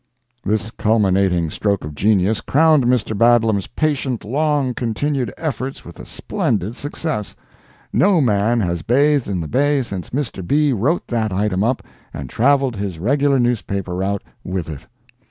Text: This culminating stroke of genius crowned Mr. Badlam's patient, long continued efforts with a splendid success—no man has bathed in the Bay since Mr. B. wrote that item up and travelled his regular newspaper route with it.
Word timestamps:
This 0.43 0.71
culminating 0.71 1.51
stroke 1.51 1.83
of 1.83 1.93
genius 1.93 2.41
crowned 2.41 2.85
Mr. 2.85 3.15
Badlam's 3.15 3.67
patient, 3.67 4.25
long 4.25 4.73
continued 4.73 5.31
efforts 5.37 5.85
with 5.85 5.99
a 5.99 6.07
splendid 6.07 6.75
success—no 6.75 8.19
man 8.19 8.61
has 8.61 8.81
bathed 8.81 9.27
in 9.27 9.41
the 9.41 9.47
Bay 9.47 9.83
since 9.83 10.09
Mr. 10.09 10.43
B. 10.43 10.73
wrote 10.73 11.05
that 11.09 11.31
item 11.31 11.63
up 11.63 11.83
and 12.15 12.31
travelled 12.31 12.77
his 12.77 12.97
regular 12.97 13.37
newspaper 13.37 13.93
route 13.97 14.23
with 14.43 14.69
it. 14.69 14.87